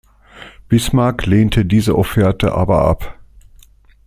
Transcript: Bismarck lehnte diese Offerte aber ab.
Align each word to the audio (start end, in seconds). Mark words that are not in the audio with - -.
Bismarck 0.67 1.27
lehnte 1.27 1.63
diese 1.63 1.95
Offerte 1.95 2.53
aber 2.53 2.83
ab. 2.85 3.19